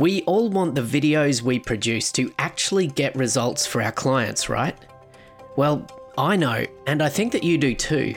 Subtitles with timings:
[0.00, 4.74] We all want the videos we produce to actually get results for our clients, right?
[5.56, 8.14] Well, I know, and I think that you do too,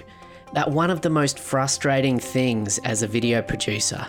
[0.54, 4.08] that one of the most frustrating things as a video producer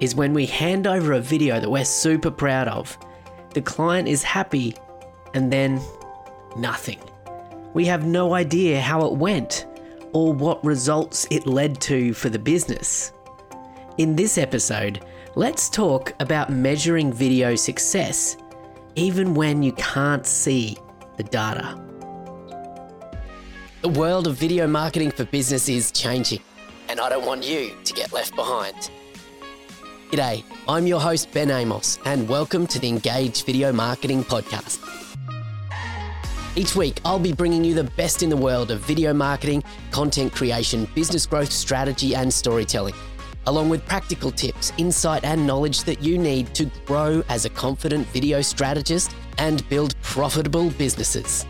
[0.00, 2.96] is when we hand over a video that we're super proud of.
[3.52, 4.74] The client is happy,
[5.34, 5.82] and then
[6.56, 7.00] nothing.
[7.74, 9.66] We have no idea how it went
[10.14, 13.12] or what results it led to for the business.
[13.98, 15.04] In this episode,
[15.34, 18.36] let's talk about measuring video success,
[18.96, 20.76] even when you can't see
[21.16, 21.80] the data.
[23.80, 26.40] The world of video marketing for business is changing,
[26.90, 28.90] and I don't want you to get left behind.
[30.10, 34.80] G'day, I'm your host, Ben Amos, and welcome to the Engage Video Marketing Podcast.
[36.54, 40.34] Each week, I'll be bringing you the best in the world of video marketing, content
[40.34, 42.94] creation, business growth strategy, and storytelling
[43.46, 48.06] along with practical tips, insight, and knowledge that you need to grow as a confident
[48.08, 51.46] video strategist and build profitable businesses.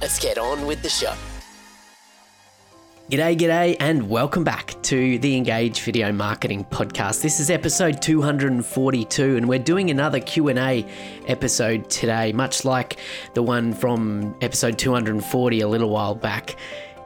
[0.00, 1.14] Let's get on with the show.
[3.10, 7.20] G'day, g'day, and welcome back to the Engage Video Marketing Podcast.
[7.20, 10.86] This is episode 242, and we're doing another Q&A
[11.26, 12.98] episode today, much like
[13.34, 16.56] the one from episode 240 a little while back.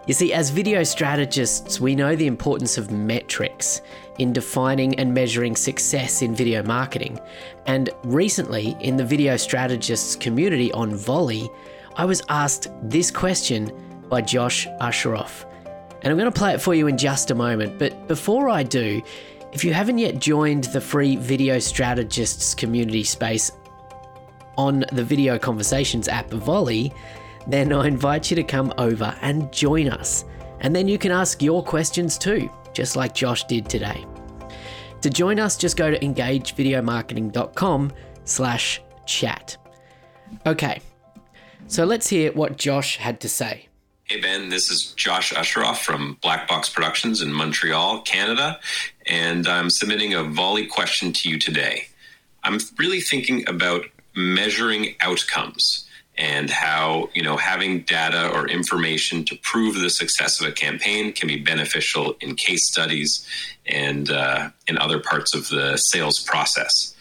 [0.07, 3.81] You see, as video strategists, we know the importance of metrics
[4.19, 7.21] in defining and measuring success in video marketing.
[7.67, 11.49] And recently, in the video strategists community on Volley,
[11.97, 13.73] I was asked this question
[14.09, 15.45] by Josh Usheroff.
[16.03, 17.79] And I'm going to play it for you in just a moment.
[17.79, 19.03] But before I do,
[19.53, 23.51] if you haven't yet joined the free video strategists community space
[24.59, 26.93] on the Video Conversations app Volley,
[27.47, 30.25] then I invite you to come over and join us.
[30.61, 34.05] And then you can ask your questions too, just like Josh did today.
[35.01, 37.93] To join us, just go to engagevideomarketing.com
[38.25, 39.57] slash chat.
[40.47, 40.81] Okay,
[41.69, 43.69] so let's hear what Josh had to say.
[44.05, 48.61] Hey Ben, this is Josh Usheroff from Black Box Productions in Montreal, Canada,
[49.07, 51.89] and I'm submitting a volley question to you today.
[52.45, 55.86] I'm really thinking about measuring outcomes
[56.19, 61.13] and how you know having data or information to prove the success of a campaign
[61.13, 63.27] can be beneficial in case studies
[63.67, 66.95] and uh, in other parts of the sales process.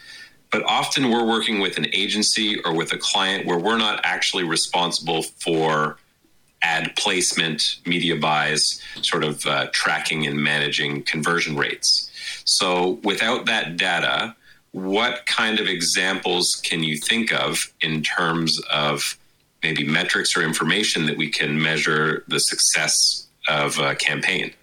[0.52, 4.44] But often we're working with an agency or with a client where we're not actually
[4.44, 5.98] responsible for
[6.62, 12.10] ad placement media buys sort of uh, tracking and managing conversion rates.
[12.46, 14.36] So without that data
[14.76, 19.18] what kind of examples can you think of in terms of
[19.64, 24.54] maybe metrics or information that we can measure the success of a campaign?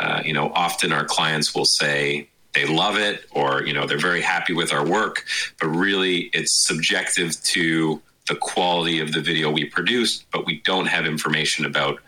[0.00, 3.98] Uh, you know, often our clients will say they love it or, you know, they're
[3.98, 5.26] very happy with our work,
[5.60, 10.86] but really it's subjective to the quality of the video we produced, but we don't
[10.86, 12.00] have information about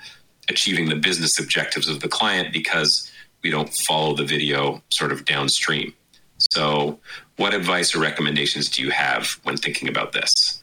[0.49, 3.12] achieving the business objectives of the client because
[3.43, 5.93] we don't follow the video sort of downstream.
[6.50, 6.98] So,
[7.36, 10.62] what advice or recommendations do you have when thinking about this?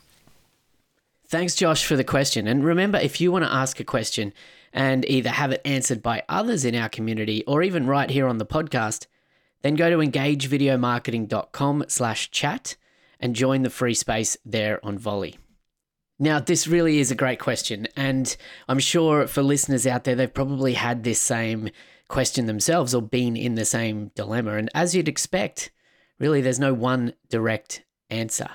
[1.28, 2.48] Thanks, Josh, for the question.
[2.48, 4.34] And remember, if you want to ask a question
[4.74, 8.38] and either have it answered by others in our community or even right here on
[8.38, 9.08] the podcast,
[9.62, 12.76] then go to engagevideomarketing.com slash chat
[13.20, 15.38] and join the free space there on Volley.
[16.20, 17.88] Now, this really is a great question.
[17.96, 18.36] And
[18.68, 21.70] I'm sure for listeners out there, they've probably had this same
[22.08, 24.56] question themselves or been in the same dilemma.
[24.56, 25.72] And as you'd expect,
[26.20, 28.50] really, there's no one direct answer.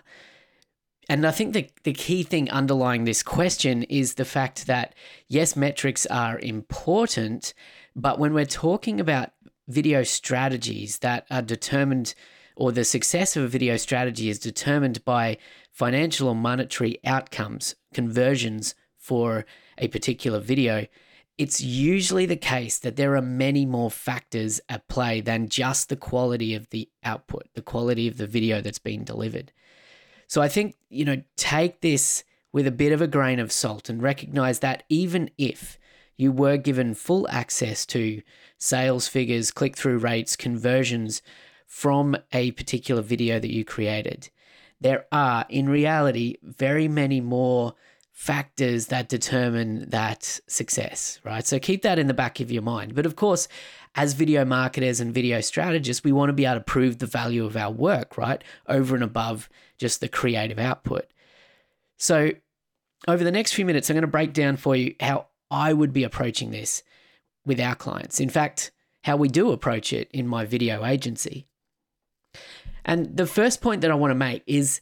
[1.09, 4.95] And I think the, the key thing underlying this question is the fact that,
[5.27, 7.53] yes, metrics are important,
[7.97, 9.31] but when we're talking about
[9.67, 12.15] video strategies that are determined,
[12.55, 15.37] or the success of a video strategy is determined by
[15.73, 19.45] financial or monetary outcomes, conversions for
[19.79, 20.87] a particular video,
[21.41, 25.97] it's usually the case that there are many more factors at play than just the
[25.97, 29.51] quality of the output, the quality of the video that's being delivered.
[30.27, 33.89] So I think, you know, take this with a bit of a grain of salt
[33.89, 35.79] and recognize that even if
[36.19, 38.21] you were given full access to
[38.59, 41.23] sales figures, click through rates, conversions
[41.67, 44.29] from a particular video that you created,
[44.79, 47.73] there are in reality very many more
[48.13, 51.47] factors that determine that success, right?
[51.47, 52.95] So keep that in the back of your mind.
[52.95, 53.49] But of course,
[53.95, 57.45] as video marketers and video strategists, we want to be able to prove the value
[57.45, 58.43] of our work, right?
[58.67, 59.49] Over and above
[59.79, 61.07] just the creative output.
[61.99, 62.33] So,
[63.09, 65.93] over the next few minutes, I'm going to break down for you how I would
[65.93, 66.83] be approaching this
[67.47, 68.21] with our clients.
[68.21, 68.71] In fact,
[69.05, 71.47] how we do approach it in my video agency.
[72.85, 74.81] And the first point that I want to make is,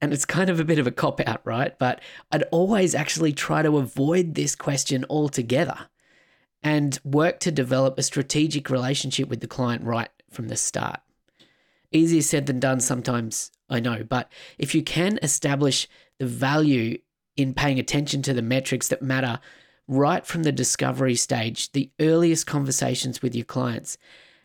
[0.00, 1.78] and it's kind of a bit of a cop out, right?
[1.78, 2.00] But
[2.30, 5.88] I'd always actually try to avoid this question altogether
[6.62, 11.00] and work to develop a strategic relationship with the client right from the start.
[11.92, 15.88] Easier said than done sometimes, I know, but if you can establish
[16.18, 16.98] the value
[17.36, 19.40] in paying attention to the metrics that matter
[19.86, 23.98] right from the discovery stage, the earliest conversations with your clients,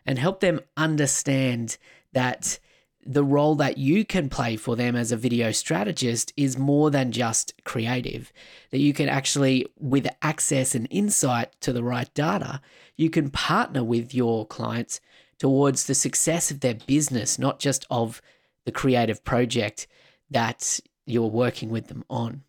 [0.06, 1.78] and help them understand
[2.14, 2.60] that
[3.10, 7.12] the role that you can play for them as a video strategist is more than
[7.12, 8.32] just creative.
[8.70, 12.62] That you can actually, with access and insight to the right data,
[12.98, 15.02] you can partner with your clients
[15.40, 18.22] towards the success of their business, not just of
[18.66, 19.88] the creative project
[20.30, 22.44] that you're working with them on.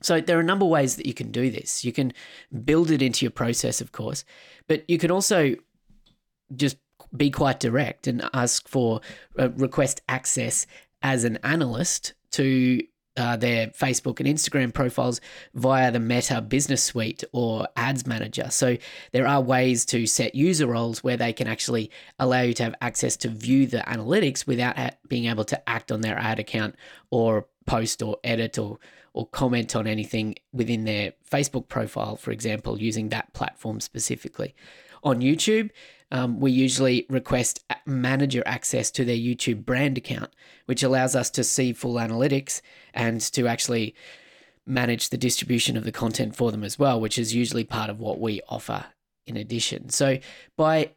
[0.00, 1.84] So there are a number of ways that you can do this.
[1.84, 2.14] You can
[2.64, 4.24] build it into your process, of course,
[4.66, 5.56] but you can also
[6.56, 6.78] just
[7.16, 9.00] be quite direct and ask for
[9.38, 10.66] uh, request access
[11.02, 12.80] as an analyst to
[13.16, 15.20] uh, their Facebook and Instagram profiles
[15.54, 18.48] via the Meta Business Suite or Ads Manager.
[18.50, 18.76] So
[19.12, 22.74] there are ways to set user roles where they can actually allow you to have
[22.80, 24.76] access to view the analytics without
[25.08, 26.76] being able to act on their ad account
[27.10, 28.78] or post or edit or
[29.12, 34.54] or comment on anything within their Facebook profile, for example, using that platform specifically.
[35.02, 35.70] On YouTube,
[36.10, 40.30] um, we usually request manager access to their YouTube brand account,
[40.66, 42.60] which allows us to see full analytics
[42.92, 43.94] and to actually
[44.66, 48.00] manage the distribution of the content for them as well, which is usually part of
[48.00, 48.86] what we offer
[49.26, 49.88] in addition.
[49.88, 50.18] So
[50.56, 50.92] by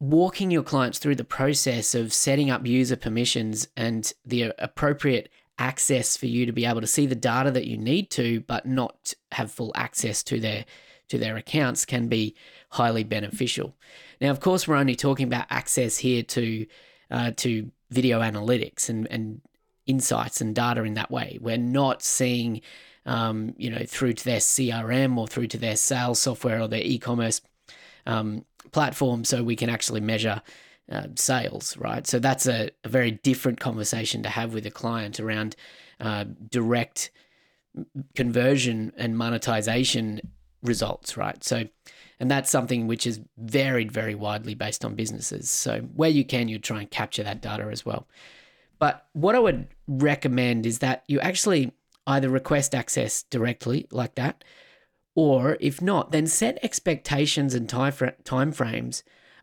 [0.00, 5.28] walking your clients through the process of setting up user permissions and the appropriate
[5.58, 8.64] access for you to be able to see the data that you need to but
[8.64, 10.64] not have full access to their
[11.08, 12.36] to their accounts can be
[12.70, 13.74] highly beneficial.
[14.20, 16.66] Now, of course, we're only talking about access here to
[17.10, 19.40] uh, to video analytics and, and
[19.86, 21.38] insights and data in that way.
[21.40, 22.60] We're not seeing,
[23.06, 26.82] um, you know, through to their CRM or through to their sales software or their
[26.82, 27.40] e-commerce
[28.06, 30.42] um, platform, so we can actually measure
[30.90, 32.06] uh, sales, right?
[32.06, 35.56] So that's a, a, very different conversation to have with a client around
[36.00, 37.10] uh, direct
[38.14, 40.20] conversion and monetization
[40.62, 41.42] results, right?
[41.44, 41.64] So,
[42.20, 45.48] and that's something which is varied very widely based on businesses.
[45.48, 48.08] So, where you can, you try and capture that data as well.
[48.78, 51.72] But what I would recommend is that you actually
[52.06, 54.44] either request access directly like that,
[55.14, 58.52] or if not, then set expectations and time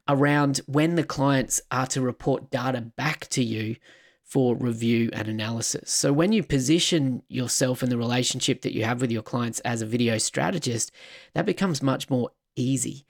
[0.07, 3.75] around when the clients are to report data back to you
[4.23, 5.91] for review and analysis.
[5.91, 9.81] So when you position yourself in the relationship that you have with your clients as
[9.81, 10.91] a video strategist,
[11.33, 13.05] that becomes much more easy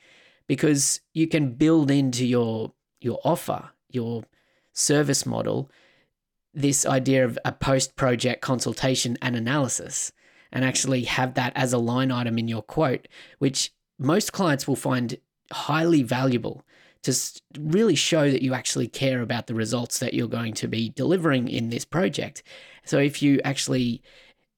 [0.48, 4.24] because you can build into your your offer, your
[4.74, 5.70] service model,
[6.54, 10.12] this idea of a post project consultation and analysis
[10.52, 13.08] and actually have that as a line item in your quote,
[13.40, 15.18] which most clients will find
[15.52, 16.64] highly valuable
[17.04, 17.14] to
[17.60, 21.48] really show that you actually care about the results that you're going to be delivering
[21.48, 22.42] in this project.
[22.84, 24.02] So if you actually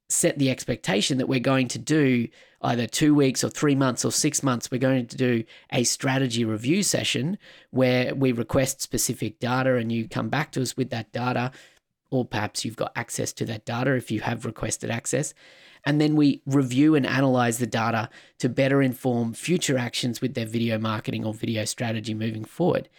[0.07, 2.30] set the expectation that we're going to do
[2.62, 6.44] either two weeks or three months or six months, we're going to do a strategy
[6.44, 7.38] review session
[7.71, 11.52] where we request specific data and you come back to us with that data,
[12.09, 15.33] or perhaps you've got access to that data if you have requested access.
[15.85, 18.09] And then we review and analyze the data
[18.40, 22.90] to better inform future actions with their video marketing or video strategy moving forward.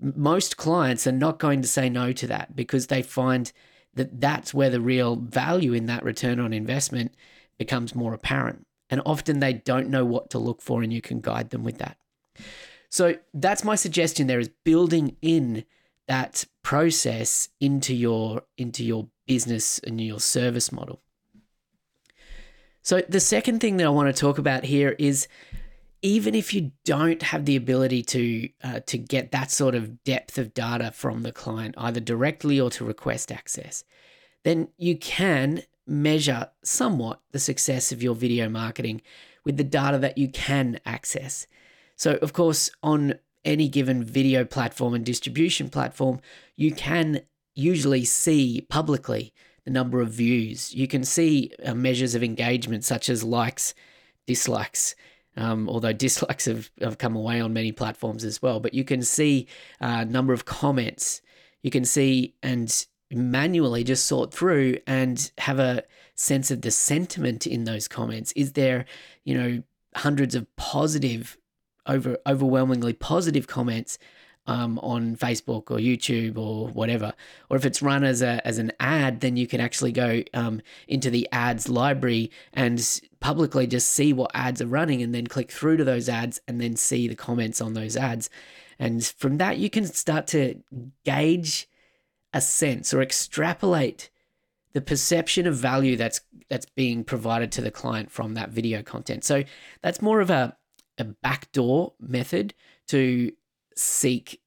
[0.00, 3.52] Most clients are not going to say no to that because they find
[3.94, 7.14] that that's where the real value in that return on investment
[7.58, 8.66] becomes more apparent.
[8.90, 11.78] And often they don't know what to look for, and you can guide them with
[11.78, 11.96] that.
[12.90, 15.64] So that's my suggestion there is building in
[16.06, 21.00] that process into your into your business and your service model.
[22.82, 25.26] So, the second thing that I want to talk about here is
[26.02, 30.36] even if you don't have the ability to uh, to get that sort of depth
[30.36, 33.84] of data from the client, either directly or to request access,
[34.42, 39.02] then you can measure somewhat the success of your video marketing
[39.44, 41.46] with the data that you can access.
[41.96, 43.14] So, of course, on
[43.44, 46.20] any given video platform and distribution platform,
[46.56, 47.20] you can
[47.54, 49.32] usually see publicly
[49.64, 50.74] the number of views.
[50.74, 53.74] You can see uh, measures of engagement such as likes,
[54.26, 54.94] dislikes,
[55.36, 58.60] um, although dislikes have, have come away on many platforms as well.
[58.60, 59.46] But you can see
[59.80, 61.20] a uh, number of comments.
[61.62, 65.82] You can see and manually just sort through and have a
[66.14, 68.32] sense of the sentiment in those comments.
[68.32, 68.84] Is there,
[69.24, 69.62] you know,
[69.96, 71.36] hundreds of positive,
[71.86, 73.98] over overwhelmingly positive comments?
[74.46, 77.12] um, on Facebook or YouTube or whatever.
[77.48, 80.60] Or if it's run as a as an ad, then you can actually go um,
[80.86, 85.50] into the ads library and publicly just see what ads are running, and then click
[85.50, 88.28] through to those ads and then see the comments on those ads.
[88.78, 90.60] And from that, you can start to
[91.04, 91.68] gauge
[92.34, 94.10] a sense or extrapolate
[94.74, 99.24] the perception of value that's that's being provided to the client from that video content.
[99.24, 99.44] So
[99.80, 100.56] that's more of a
[100.98, 102.54] a backdoor method
[102.88, 103.32] to
[103.76, 104.40] seek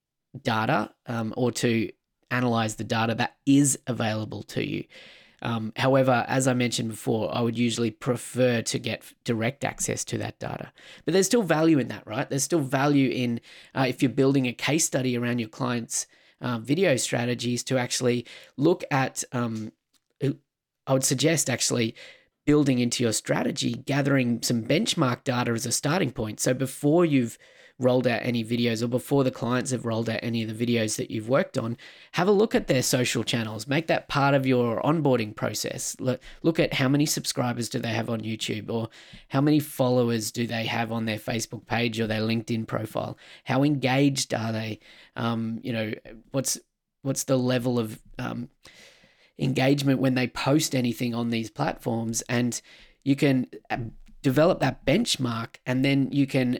[0.43, 1.89] data um, or to
[2.29, 4.83] analyze the data that is available to you.
[5.41, 10.17] Um, however, as I mentioned before, I would usually prefer to get direct access to
[10.17, 10.71] that data.
[11.05, 12.29] But there's still value in that, right?
[12.29, 13.39] There's still value in
[13.75, 16.07] uh, if you're building a case study around your client's
[16.41, 18.25] uh, video strategies to actually
[18.57, 19.23] look at.
[19.31, 19.71] Um,
[20.89, 21.95] I would suggest actually
[22.47, 26.39] building into your strategy, gathering some benchmark data as a starting point.
[26.39, 27.37] So before you've
[27.77, 30.95] rolled out any videos or before the clients have rolled out any of the videos
[30.95, 31.77] that you've worked on,
[32.13, 33.67] have a look at their social channels.
[33.67, 35.95] Make that part of your onboarding process.
[35.99, 38.89] Look, look at how many subscribers do they have on YouTube or
[39.27, 43.17] how many followers do they have on their Facebook page or their LinkedIn profile?
[43.43, 44.79] How engaged are they?
[45.17, 45.93] Um, you know,
[46.31, 46.57] what's
[47.03, 48.49] what's the level of um,
[49.39, 52.61] engagement when they post anything on these platforms and
[53.03, 53.77] you can uh,
[54.21, 56.59] develop that benchmark and then you can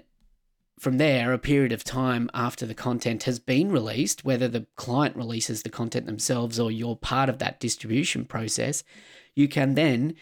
[0.80, 5.16] from there, a period of time after the content has been released, whether the client
[5.16, 8.84] releases the content themselves or you're part of that distribution process,
[9.34, 10.14] you can then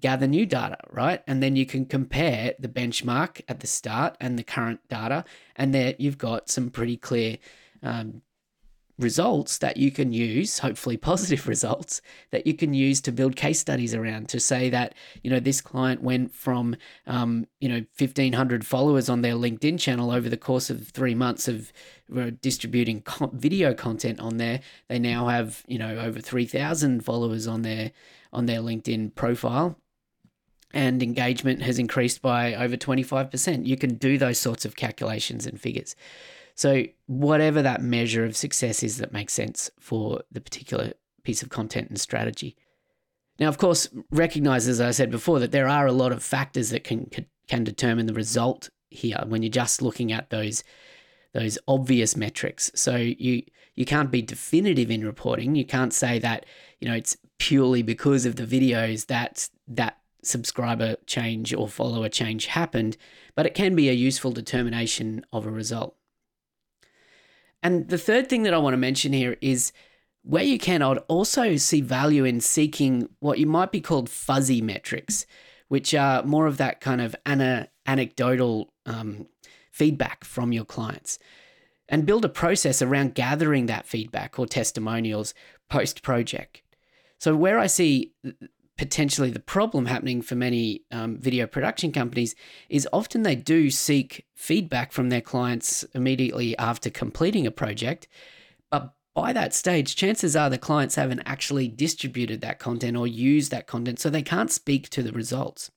[0.00, 1.22] gather new data, right?
[1.26, 5.24] And then you can compare the benchmark at the start and the current data,
[5.56, 7.38] and there you've got some pretty clear
[7.82, 8.22] um,
[8.98, 12.00] results that you can use, hopefully positive results
[12.30, 15.60] that you can use to build case studies around to say that, you know, this
[15.60, 16.76] client went from,
[17.06, 21.48] um, you know, 1500 followers on their LinkedIn channel over the course of three months
[21.48, 21.72] of
[22.16, 23.02] uh, distributing
[23.32, 24.60] video content on there.
[24.88, 27.92] They now have, you know, over 3000 followers on their,
[28.32, 29.76] on their LinkedIn profile
[30.74, 33.66] and engagement has increased by over 25%.
[33.66, 35.96] You can do those sorts of calculations and figures.
[36.58, 41.50] So, whatever that measure of success is that makes sense for the particular piece of
[41.50, 42.56] content and strategy.
[43.38, 46.70] Now, of course, recognize, as I said before, that there are a lot of factors
[46.70, 47.10] that can
[47.46, 50.64] can determine the result here when you're just looking at those
[51.32, 52.72] those obvious metrics.
[52.74, 53.44] So you
[53.76, 55.54] you can't be definitive in reporting.
[55.54, 56.44] You can't say that
[56.80, 62.46] you know it's purely because of the videos that that subscriber change or follower change
[62.46, 62.96] happened,
[63.36, 65.94] but it can be a useful determination of a result.
[67.62, 69.72] And the third thing that I want to mention here is
[70.22, 74.60] where you can, I'd also see value in seeking what you might be called fuzzy
[74.60, 75.26] metrics,
[75.68, 79.26] which are more of that kind of ana- anecdotal um,
[79.72, 81.18] feedback from your clients.
[81.88, 85.32] And build a process around gathering that feedback or testimonials
[85.70, 86.60] post project.
[87.18, 88.12] So, where I see
[88.78, 92.34] potentially the problem happening for many um, video production companies
[92.70, 98.06] is often they do seek feedback from their clients immediately after completing a project.
[98.70, 103.50] But by that stage, chances are the clients haven't actually distributed that content or used
[103.50, 105.72] that content, so they can't speak to the results.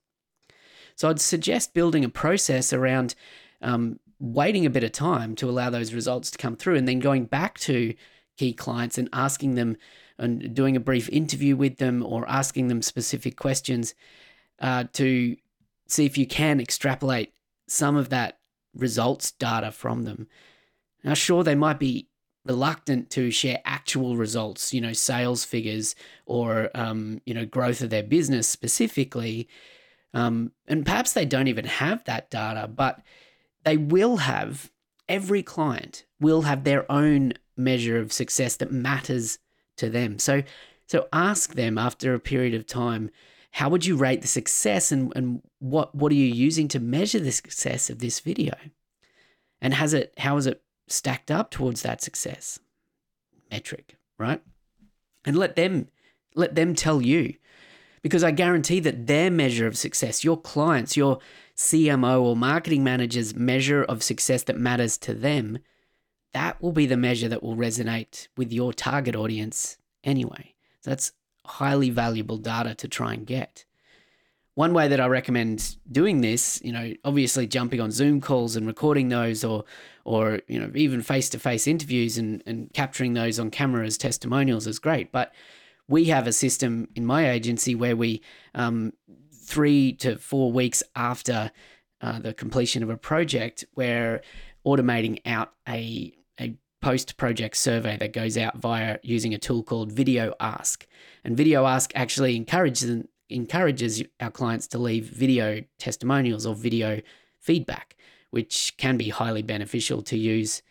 [0.96, 3.16] So I'd suggest building a process around
[3.64, 7.00] um, waiting a bit of time to allow those results to come through and then
[7.00, 7.96] going back to
[8.38, 9.78] key clients and asking them
[10.18, 13.96] and doing a brief interview with them or asking them specific questions
[14.60, 15.36] uh, to
[15.88, 17.34] see if you can extrapolate
[17.68, 18.40] some of that
[18.76, 20.28] results data from them.
[21.04, 22.08] Now, sure, they might be
[22.46, 27.90] reluctant to share actual results, you know, sales figures or, um, you know, growth of
[27.90, 29.48] their business specifically.
[30.14, 33.02] Um, and perhaps they don't even have that data, but
[33.64, 34.72] they will have,
[35.08, 39.38] every client will have their own measure of success that matters
[39.78, 40.20] to them.
[40.20, 40.44] So
[40.88, 43.12] so ask them after a period of time,
[43.52, 47.20] how would you rate the success and, and what what are you using to measure
[47.20, 48.54] the success of this video?
[49.62, 52.60] And has it how is it stacked up towards that success
[53.50, 54.42] metric, right?
[55.26, 55.88] And let them
[56.36, 57.36] let them tell you.
[58.02, 61.20] Because I guarantee that their measure of success, your clients, your
[61.56, 65.60] CMO or marketing manager's measure of success that matters to them
[66.34, 70.56] that will be the measure that will resonate with your target audience anyway.
[70.82, 71.12] So that's
[71.46, 73.66] highly valuable data to try and get.
[74.56, 78.68] One way that I recommend doing this, you know, obviously jumping on Zoom calls and
[78.68, 79.64] recording those or
[80.04, 84.80] or you know, even face-to-face interviews and, and capturing those on camera as testimonials is
[84.80, 85.12] great.
[85.12, 85.32] But
[85.88, 88.22] we have a system in my agency where we
[88.56, 88.94] um,
[89.32, 91.52] three to four weeks after
[92.02, 94.22] uh, the completion of a project, we're
[94.66, 96.21] automating out a a
[96.82, 100.86] post project survey that goes out via using a tool called VideoAsk.
[101.24, 107.00] And VideoAsk actually encourages encourages our clients to leave video testimonials or video
[107.40, 107.96] feedback,
[108.32, 110.62] which can be highly beneficial to use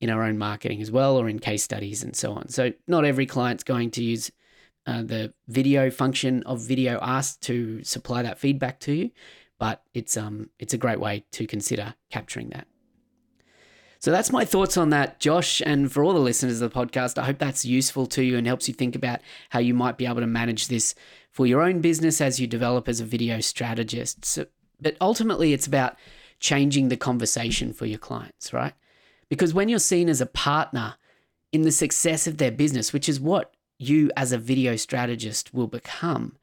[0.00, 2.48] in our own marketing as well or in case studies and so on.
[2.48, 4.30] So not every client's going to use
[4.86, 9.10] uh, the video function of VideoAsk to supply that feedback to you,
[9.58, 12.66] but it's um it's a great way to consider capturing that.
[14.00, 15.60] So that's my thoughts on that, Josh.
[15.64, 18.46] And for all the listeners of the podcast, I hope that's useful to you and
[18.46, 20.94] helps you think about how you might be able to manage this
[21.30, 24.24] for your own business as you develop as a video strategist.
[24.24, 24.46] So,
[24.80, 25.96] but ultimately, it's about
[26.40, 28.72] changing the conversation for your clients, right?
[29.28, 30.94] Because when you're seen as a partner
[31.52, 35.66] in the success of their business, which is what you as a video strategist will
[35.66, 36.38] become,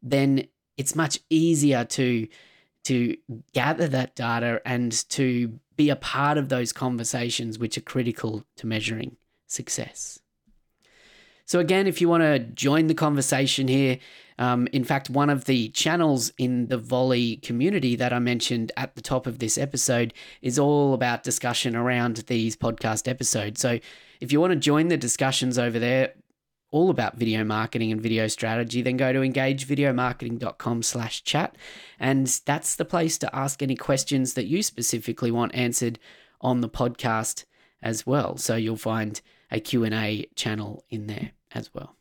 [0.00, 2.28] then it's much easier to
[2.84, 3.16] to
[3.52, 8.66] gather that data and to be a part of those conversations which are critical to
[8.66, 10.18] measuring success.
[11.44, 13.98] So, again, if you want to join the conversation here,
[14.38, 18.94] um, in fact, one of the channels in the Volley community that I mentioned at
[18.94, 23.60] the top of this episode is all about discussion around these podcast episodes.
[23.60, 23.78] So,
[24.20, 26.14] if you want to join the discussions over there,
[26.72, 31.56] all about video marketing and video strategy, then go to engagevideomarketing.com slash chat.
[32.00, 36.00] And that's the place to ask any questions that you specifically want answered
[36.40, 37.44] on the podcast
[37.82, 38.36] as well.
[38.36, 41.94] So you'll find a Q&A channel in there as well.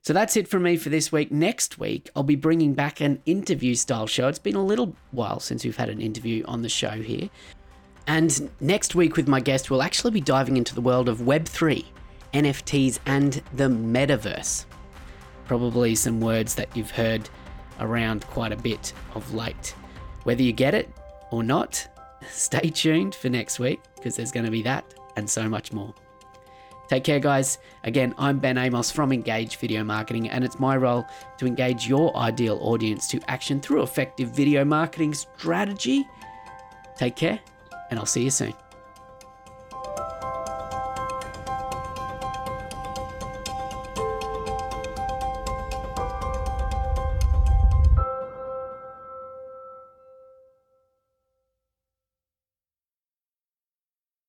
[0.00, 1.30] So that's it from me for this week.
[1.30, 4.26] Next week, I'll be bringing back an interview style show.
[4.28, 7.30] It's been a little while since we've had an interview on the show here.
[8.08, 11.84] And next week, with my guest, we'll actually be diving into the world of Web3
[12.32, 14.64] NFTs, and the metaverse.
[15.46, 17.28] Probably some words that you've heard
[17.80, 19.74] around quite a bit of late.
[20.24, 20.90] Whether you get it
[21.30, 21.86] or not,
[22.30, 24.84] stay tuned for next week because there's going to be that
[25.16, 25.94] and so much more.
[26.88, 27.58] Take care, guys.
[27.84, 31.06] Again, I'm Ben Amos from Engage Video Marketing, and it's my role
[31.38, 36.06] to engage your ideal audience to action through effective video marketing strategy.
[36.98, 37.40] Take care,
[37.90, 38.52] and I'll see you soon.